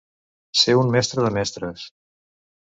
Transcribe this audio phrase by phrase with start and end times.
[0.61, 1.85] Ser un mestre de mestres.